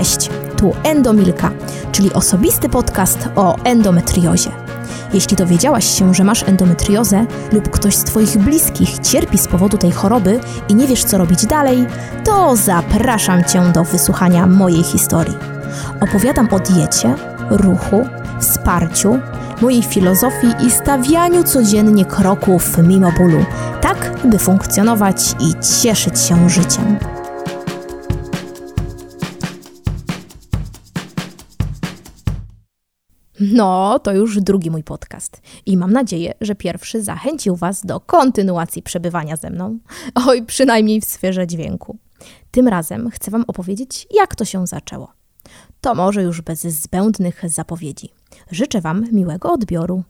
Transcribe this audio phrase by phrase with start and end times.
[0.00, 1.50] Cześć, tu Endomilka,
[1.92, 4.50] czyli osobisty podcast o endometriozie.
[5.12, 9.92] Jeśli dowiedziałaś się, że masz endometriozę lub ktoś z Twoich bliskich cierpi z powodu tej
[9.92, 11.86] choroby i nie wiesz, co robić dalej,
[12.24, 15.36] to zapraszam Cię do wysłuchania mojej historii.
[16.00, 17.14] Opowiadam o diecie,
[17.50, 18.06] ruchu,
[18.40, 19.18] wsparciu,
[19.62, 23.44] mojej filozofii i stawianiu codziennie kroków mimo bólu,
[23.80, 27.19] tak by funkcjonować i cieszyć się życiem.
[33.40, 35.42] No, to już drugi mój podcast.
[35.66, 39.78] I mam nadzieję, że pierwszy zachęcił Was do kontynuacji przebywania ze mną.
[40.26, 41.98] Oj, przynajmniej w sferze dźwięku.
[42.50, 45.12] Tym razem chcę Wam opowiedzieć, jak to się zaczęło.
[45.80, 48.08] To może już bez zbędnych zapowiedzi.
[48.50, 50.02] Życzę Wam miłego odbioru.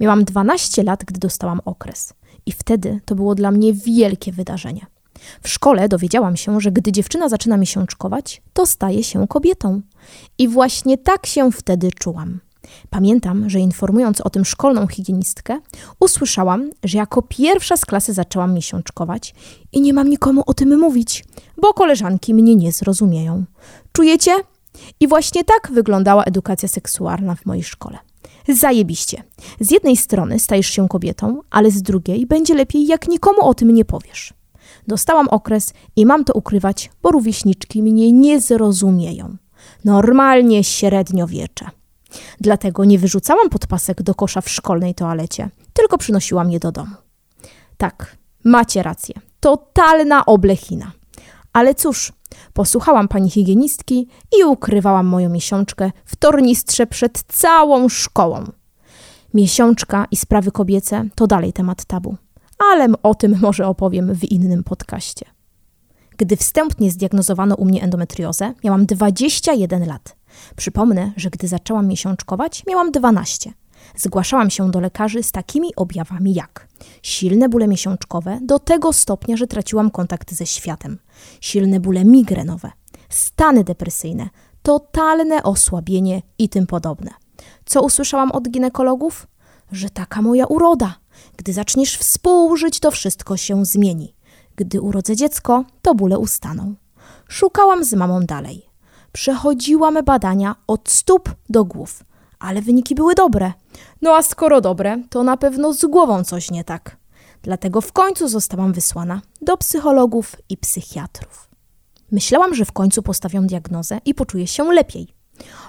[0.00, 2.14] Miałam 12 lat, gdy dostałam okres.
[2.46, 4.91] I wtedy to było dla mnie wielkie wydarzenie.
[5.42, 9.80] W szkole dowiedziałam się, że gdy dziewczyna zaczyna miesiączkować, to staje się kobietą.
[10.38, 12.40] I właśnie tak się wtedy czułam.
[12.90, 15.60] Pamiętam, że informując o tym szkolną higienistkę,
[16.00, 19.34] usłyszałam, że jako pierwsza z klasy zaczęłam miesiączkować
[19.72, 21.24] i nie mam nikomu o tym mówić,
[21.56, 23.44] bo koleżanki mnie nie zrozumieją.
[23.92, 24.32] Czujecie?
[25.00, 27.98] I właśnie tak wyglądała edukacja seksualna w mojej szkole.
[28.48, 29.22] Zajebiście.
[29.60, 33.74] Z jednej strony stajesz się kobietą, ale z drugiej będzie lepiej, jak nikomu o tym
[33.74, 34.34] nie powiesz.
[34.86, 39.36] Dostałam okres i mam to ukrywać, bo rówieśniczki mnie nie zrozumieją.
[39.84, 41.70] Normalnie średniowiecze.
[42.40, 46.94] Dlatego nie wyrzucałam podpasek do kosza w szkolnej toalecie, tylko przynosiłam je do domu.
[47.76, 49.14] Tak, macie rację.
[49.40, 50.92] Totalna oblechina.
[51.52, 52.12] Ale cóż,
[52.52, 54.08] posłuchałam pani higienistki
[54.40, 58.44] i ukrywałam moją miesiączkę w tornistrze przed całą szkołą.
[59.34, 62.16] Miesiączka i sprawy kobiece to dalej temat tabu
[62.58, 65.26] ale o tym może opowiem w innym podcaście.
[66.16, 70.16] Gdy wstępnie zdiagnozowano u mnie endometriozę, miałam 21 lat.
[70.56, 73.52] Przypomnę, że gdy zaczęłam miesiączkować, miałam 12.
[73.96, 76.68] Zgłaszałam się do lekarzy z takimi objawami jak
[77.02, 80.98] silne bóle miesiączkowe do tego stopnia, że traciłam kontakt ze światem,
[81.40, 82.70] silne bóle migrenowe,
[83.08, 84.28] stany depresyjne,
[84.62, 87.10] totalne osłabienie i tym podobne.
[87.64, 89.26] Co usłyszałam od ginekologów?
[89.72, 90.94] Że taka moja uroda,
[91.36, 94.14] gdy zaczniesz współżyć, to wszystko się zmieni.
[94.56, 96.74] Gdy urodzę dziecko, to bóle ustaną.
[97.28, 98.66] Szukałam z mamą dalej.
[99.12, 102.04] Przechodziłam badania od stóp do głów,
[102.38, 103.52] ale wyniki były dobre.
[104.02, 106.96] No a skoro dobre, to na pewno z głową coś nie tak.
[107.42, 111.48] Dlatego w końcu zostałam wysłana do psychologów i psychiatrów.
[112.10, 115.08] Myślałam, że w końcu postawią diagnozę i poczuję się lepiej.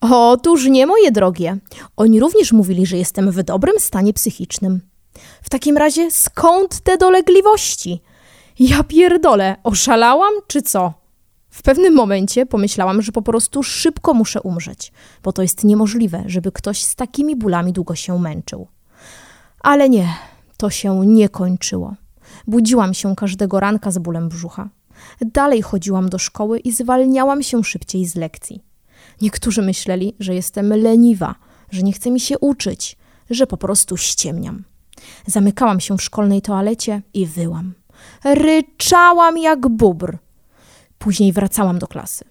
[0.00, 1.58] Otóż nie, moje drogie.
[1.96, 4.80] Oni również mówili, że jestem w dobrym stanie psychicznym.
[5.42, 8.02] W takim razie skąd te dolegliwości?
[8.58, 10.92] Ja pierdolę, oszalałam czy co?
[11.50, 16.52] W pewnym momencie pomyślałam, że po prostu szybko muszę umrzeć, bo to jest niemożliwe, żeby
[16.52, 18.68] ktoś z takimi bólami długo się męczył.
[19.60, 20.08] Ale nie,
[20.56, 21.94] to się nie kończyło.
[22.46, 24.68] Budziłam się każdego ranka z bólem brzucha.
[25.20, 28.62] Dalej chodziłam do szkoły i zwalniałam się szybciej z lekcji.
[29.20, 31.34] Niektórzy myśleli, że jestem leniwa,
[31.70, 32.96] że nie chcę mi się uczyć,
[33.30, 34.64] że po prostu ściemniam.
[35.26, 37.74] Zamykałam się w szkolnej toalecie i wyłam.
[38.24, 40.18] Ryczałam jak bubr.
[40.98, 42.24] Później wracałam do klasy.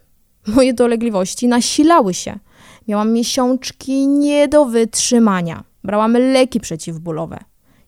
[0.48, 2.40] Moje dolegliwości nasilały się.
[2.88, 5.64] Miałam miesiączki nie do wytrzymania.
[5.84, 7.40] Brałam leki przeciwbólowe.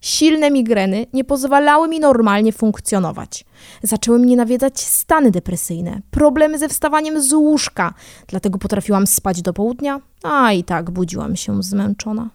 [0.01, 3.46] Silne migreny nie pozwalały mi normalnie funkcjonować.
[3.84, 7.94] Zaczęły mnie nawiedzać stany depresyjne, problemy ze wstawaniem z łóżka,
[8.28, 12.29] dlatego potrafiłam spać do południa, a i tak budziłam się zmęczona.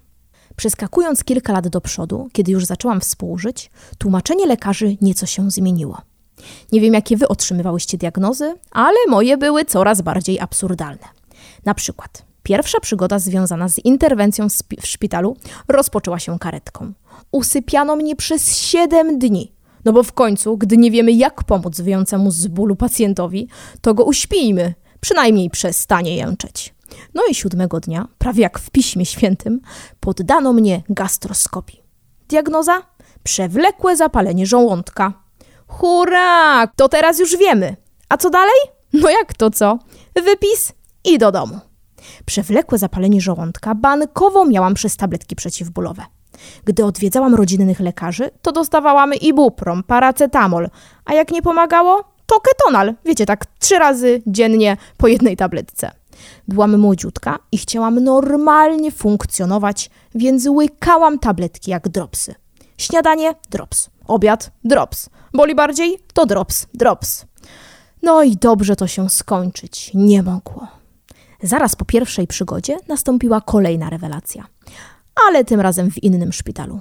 [0.56, 6.00] Przeskakując kilka lat do przodu, kiedy już zaczęłam współżyć, tłumaczenie lekarzy nieco się zmieniło.
[6.72, 11.08] Nie wiem, jakie wy otrzymywałyście diagnozy, ale moje były coraz bardziej absurdalne.
[11.64, 14.48] Na przykład, pierwsza przygoda związana z interwencją
[14.80, 15.36] w szpitalu
[15.68, 16.92] rozpoczęła się karetką.
[17.32, 19.52] Usypiano mnie przez 7 dni.
[19.84, 23.48] No bo w końcu, gdy nie wiemy, jak pomóc wyjącemu z bólu pacjentowi,
[23.80, 26.73] to go uśpijmy, przynajmniej przestanie jęczeć.
[27.14, 29.60] No i siódmego dnia, prawie jak w Piśmie Świętym,
[30.00, 31.82] poddano mnie gastroskopii.
[32.28, 32.82] Diagnoza?
[33.22, 35.12] Przewlekłe zapalenie żołądka.
[35.66, 36.66] Hurra!
[36.66, 37.76] To teraz już wiemy.
[38.08, 38.56] A co dalej?
[38.92, 39.78] No jak to co?
[40.14, 40.72] Wypis
[41.04, 41.60] i do domu.
[42.26, 46.02] Przewlekłe zapalenie żołądka bankowo miałam przez tabletki przeciwbólowe.
[46.64, 50.68] Gdy odwiedzałam rodzinnych lekarzy, to dostawałam ibuprom, paracetamol,
[51.04, 52.94] a jak nie pomagało, to ketonal.
[53.04, 55.90] Wiecie, tak trzy razy dziennie po jednej tabletce.
[56.48, 62.34] Byłam młodziutka i chciałam normalnie funkcjonować, więc łykałam tabletki jak dropsy.
[62.78, 65.10] Śniadanie drops, Obiad, drops.
[65.32, 65.98] Boli bardziej?
[66.14, 67.24] To drops, drops.
[68.02, 70.68] No i dobrze to się skończyć nie mogło.
[71.42, 74.46] Zaraz po pierwszej przygodzie nastąpiła kolejna rewelacja,
[75.28, 76.80] ale tym razem w innym szpitalu.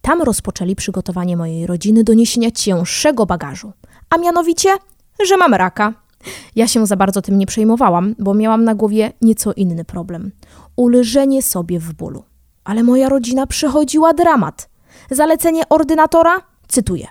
[0.00, 3.72] Tam rozpoczęli przygotowanie mojej rodziny do niesienia cięższego bagażu,
[4.10, 4.68] a mianowicie,
[5.26, 5.94] że mam raka.
[6.56, 10.32] Ja się za bardzo tym nie przejmowałam, bo miałam na głowie nieco inny problem
[10.78, 12.24] ulżenie sobie w bólu.
[12.64, 14.68] Ale moja rodzina przechodziła dramat.
[15.10, 16.40] Zalecenie ordynatora?
[16.68, 17.06] Cytuję.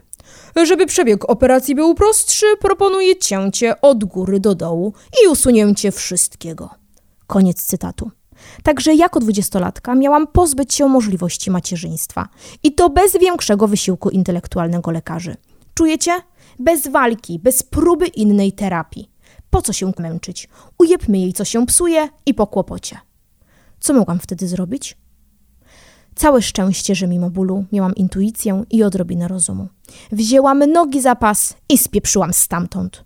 [0.64, 4.94] Żeby przebieg operacji był prostszy, proponuję cięcie od góry do dołu
[5.24, 6.70] i usunięcie wszystkiego.
[7.28, 8.12] Koniec cytatu.
[8.64, 12.28] Także jako dwudziestolatka miałam pozbyć się możliwości macierzyństwa.
[12.64, 15.36] I to bez większego wysiłku intelektualnego lekarzy.
[15.78, 16.12] Czujecie?
[16.60, 19.12] Bez walki, bez próby innej terapii.
[19.50, 20.50] Po co się męczyć?
[20.78, 22.98] Ujebmy jej, co się psuje i po kłopocie.
[23.80, 24.98] Co mogłam wtedy zrobić?
[26.16, 29.68] Całe szczęście, że mimo bólu miałam intuicję i odrobinę rozumu.
[30.12, 33.04] Wzięłam nogi za pas i spieprzyłam stamtąd.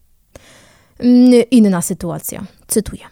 [1.00, 2.44] Mm, inna sytuacja.
[2.68, 3.04] Cytuję.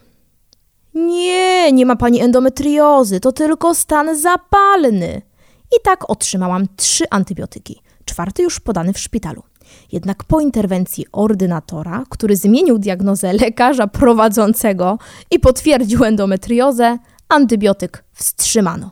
[0.93, 5.21] Nie, nie ma pani endometriozy, to tylko stan zapalny.
[5.71, 9.48] I tak otrzymałam trzy antybiotyki, czwarty już podany w szpitalu.
[9.91, 14.97] Jednak po interwencji ordynatora, który zmienił diagnozę lekarza prowadzącego
[15.31, 16.97] i potwierdził endometriozę,
[17.29, 18.91] antybiotyk wstrzymano.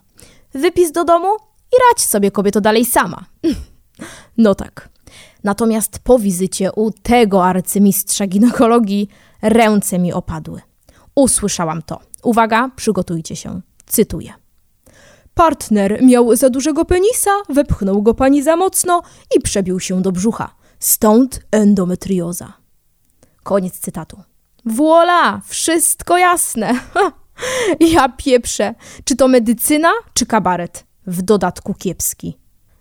[0.54, 1.28] Wypis do domu
[1.72, 3.26] i radź sobie kobieto dalej sama.
[4.38, 4.90] No tak.
[5.44, 9.10] Natomiast po wizycie u tego arcymistrza ginekologii
[9.42, 10.62] ręce mi opadły.
[11.16, 12.00] Usłyszałam to.
[12.24, 13.62] Uwaga, przygotujcie się.
[13.86, 14.34] Cytuję.
[15.34, 19.02] Partner miał za dużego penisa, wepchnął go pani za mocno
[19.36, 20.56] i przebił się do brzucha.
[20.80, 22.54] Stąd endometrioza.
[23.44, 24.22] Koniec cytatu.
[24.66, 26.74] Voila, wszystko jasne.
[27.80, 28.76] Ja pieprzę.
[29.04, 30.86] Czy to medycyna, czy kabaret?
[31.08, 32.38] W dodatku kiepski.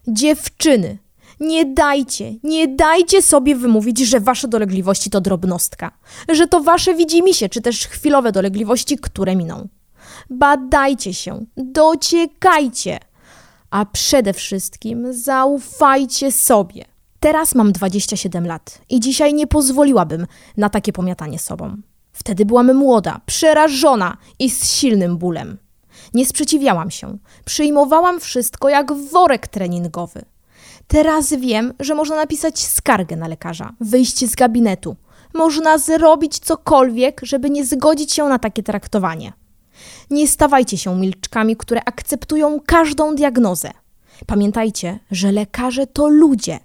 [0.09, 0.99] Dziewczyny,
[1.41, 5.91] nie dajcie, nie dajcie sobie wymówić, że wasze dolegliwości to drobnostka,
[6.29, 9.69] że to wasze widzimisię, czy też chwilowe dolegliwości, które miną.
[10.31, 12.99] Badajcie się, dociekajcie,
[13.71, 16.85] a przede wszystkim zaufajcie sobie.
[17.21, 20.27] Teraz mam 27 lat i dzisiaj nie pozwoliłabym
[20.57, 21.77] na takie pomiatanie sobą.
[22.13, 25.59] Wtedy byłam młoda, przerażona i z silnym bólem.
[26.15, 30.25] Nie sprzeciwiałam się, przyjmowałam wszystko jak worek treningowy.
[30.89, 34.97] Teraz wiem, że można napisać skargę na lekarza, wyjść z gabinetu.
[35.35, 39.33] Można zrobić cokolwiek, żeby nie zgodzić się na takie traktowanie.
[40.11, 43.71] Nie stawajcie się milczkami, które akceptują każdą diagnozę.
[44.27, 46.59] Pamiętajcie, że lekarze to ludzie.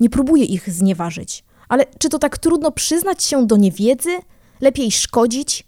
[0.00, 1.44] Nie próbuję ich znieważyć.
[1.68, 4.18] Ale czy to tak trudno przyznać się do niewiedzy?
[4.60, 5.66] Lepiej szkodzić?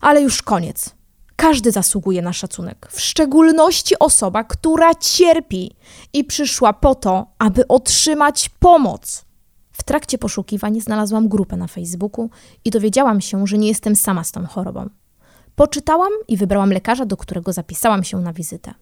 [0.00, 0.98] Ale już koniec.
[1.36, 5.76] Każdy zasługuje na szacunek, w szczególności osoba, która cierpi
[6.12, 9.24] i przyszła po to, aby otrzymać pomoc.
[9.72, 12.30] W trakcie poszukiwań znalazłam grupę na Facebooku
[12.64, 14.88] i dowiedziałam się, że nie jestem sama z tą chorobą.
[15.54, 18.74] Poczytałam i wybrałam lekarza, do którego zapisałam się na wizytę.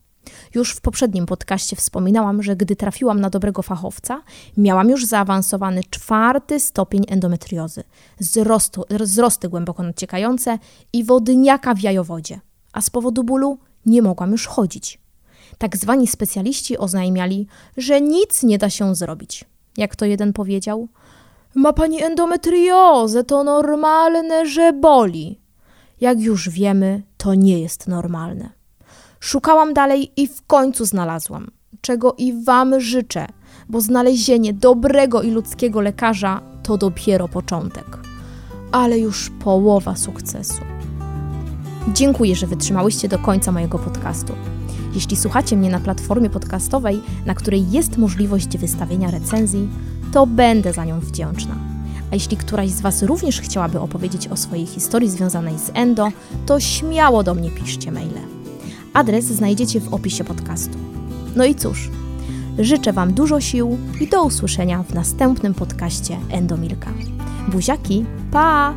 [0.55, 4.23] Już w poprzednim podcaście wspominałam, że gdy trafiłam na dobrego fachowca,
[4.57, 7.85] miałam już zaawansowany czwarty stopień endometriozy,
[8.21, 10.59] wzrostu, wzrosty głęboko nociekające
[10.93, 12.41] i wodniaka w jajowodzie,
[12.73, 14.99] a z powodu bólu nie mogłam już chodzić.
[15.59, 17.47] Tak zwani specjaliści oznajmiali,
[17.77, 19.45] że nic nie da się zrobić.
[19.77, 20.89] Jak to jeden powiedział,
[21.55, 25.41] ma pani endometriozę, to normalne, że boli.
[26.01, 28.56] Jak już wiemy, to nie jest normalne.
[29.21, 33.27] Szukałam dalej i w końcu znalazłam, czego i Wam życzę,
[33.69, 37.99] bo znalezienie dobrego i ludzkiego lekarza to dopiero początek,
[38.73, 40.63] ale już połowa sukcesu.
[41.93, 44.33] Dziękuję, że wytrzymałyście do końca mojego podcastu.
[44.95, 49.69] Jeśli słuchacie mnie na platformie podcastowej, na której jest możliwość wystawienia recenzji,
[50.13, 51.55] to będę za nią wdzięczna.
[52.13, 56.09] A jeśli któraś z Was również chciałaby opowiedzieć o swojej historii związanej z endo,
[56.47, 58.36] to śmiało do mnie piszcie maile.
[58.93, 60.79] Adres znajdziecie w opisie podcastu.
[61.37, 61.91] No i cóż,
[62.59, 66.93] życzę Wam dużo sił i do usłyszenia w następnym podcaście Endomilka.
[67.49, 68.75] Buziaki, pa!